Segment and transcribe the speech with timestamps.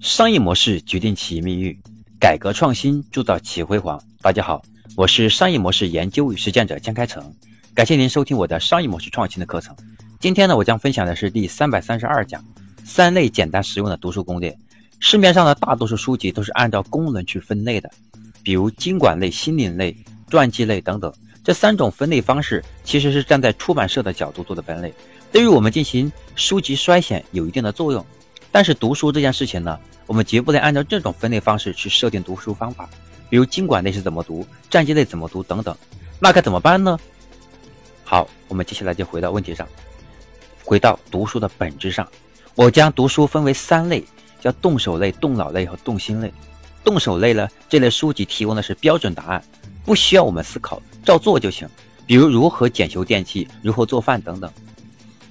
[0.00, 1.78] 商业模式决定企业命运，
[2.18, 4.02] 改革创新铸造企业辉煌。
[4.22, 4.62] 大家好，
[4.96, 7.22] 我是商业模式研究与实践者江开成，
[7.74, 9.76] 感谢您收听我的商业模式创新的课程。
[10.18, 12.42] 今天呢，我将分享的是第三百三十二讲，
[12.82, 14.56] 三类简单实用的读书攻略。
[15.00, 17.90] 市面上的大多数书籍都是按照功能去分类的，
[18.42, 19.94] 比如经管类、心灵类、
[20.30, 21.12] 传记类等等。
[21.44, 24.94] 这三种分类方式其实是站在出版社的角度做的分类，
[25.30, 28.02] 对于我们进行书籍筛选有一定的作用。
[28.52, 29.78] 但是读书这件事情呢？
[30.06, 32.88] 我们绝不能按照这种分类方式去设定读书方法，
[33.28, 35.76] 比如经管类是怎么读，战绩类怎么读等等，
[36.18, 36.98] 那该怎么办呢？
[38.02, 39.68] 好，我们接下来就回到问题上，
[40.64, 42.08] 回到读书的本质上，
[42.56, 44.04] 我将读书分为三类，
[44.40, 46.32] 叫动手类、动脑类和动心类。
[46.82, 49.44] 动手类呢，这类书籍提供的是标准答案，
[49.84, 51.68] 不需要我们思考，照做就行，
[52.04, 54.50] 比如如何检修电器、如何做饭等等。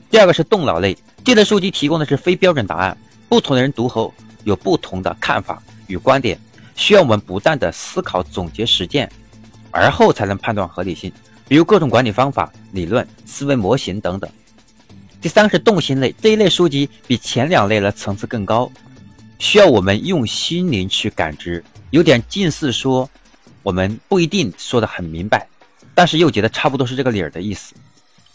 [0.09, 2.97] 第二个是动脑类，这类书籍提供的是非标准答案，
[3.29, 4.13] 不同的人读后。
[4.45, 6.39] 有不同的看法与观点，
[6.73, 9.07] 需要我们不断的思考、总结、实践，
[9.69, 11.11] 而后才能判断合理性。
[11.45, 14.27] 比如各种管理方法、理论、思维模型等等。
[15.19, 18.71] 第三个是动心类，这一类书籍比前两类的层次更高，
[19.39, 23.07] 需要我们用心灵去感知，有点近似说，
[23.61, 25.45] 我们不一定说的很明白，
[25.93, 27.75] 但是又觉得差不多是这个理儿的意思。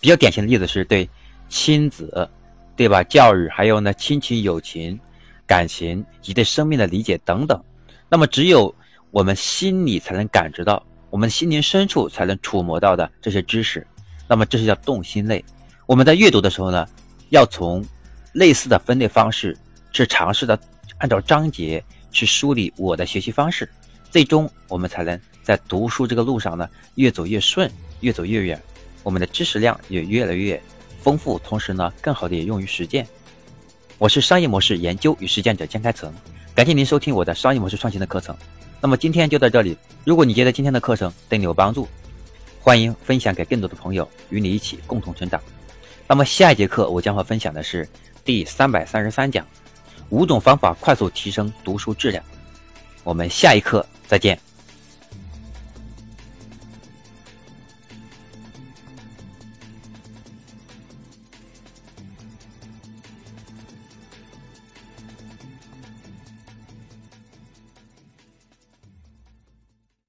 [0.00, 1.08] 比较典型的例子是对
[1.48, 2.28] 亲子，
[2.76, 3.02] 对吧？
[3.04, 4.98] 教育，还有呢亲情、友情。
[5.46, 7.62] 感情以及对生命的理解等等，
[8.08, 8.74] 那么只有
[9.10, 13.86] 我们心里才能感知到，我们心灵深处才能触摸到的这些知识，
[14.26, 15.44] 那么这是叫动心类。
[15.84, 16.88] 我们在阅读的时候呢，
[17.28, 17.84] 要从
[18.32, 19.54] 类似的分类方式
[19.92, 20.58] 去尝试的
[20.96, 23.68] 按照章节去梳理我的学习方式，
[24.10, 28.58] 最终我们才能在读书这个路上呢越走越顺，越走越远，
[29.02, 30.58] 我们的知识量也越来越
[31.04, 33.06] 丰富，同时呢更好的也用于实践。
[33.98, 36.10] 我是商业模式研究与实践者江开成，
[36.54, 38.34] 感谢您收听我的商业模式创新的课程。
[38.80, 41.86] 那么今天就到这里，如果你觉得今天的课程对你有帮助，
[42.58, 45.38] 欢迎分享给更多的朋友，与你一起共同成长。
[46.08, 47.86] 那么下一节课我将会分享的是
[48.24, 49.46] 第三百三十三讲，
[50.08, 52.24] 五种方法快速提升读书质量。
[53.02, 54.38] 我们下一课再见。